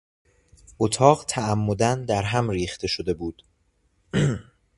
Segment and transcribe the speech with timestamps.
[0.79, 3.43] اتاق تعمدا در هم ریخته شده بود.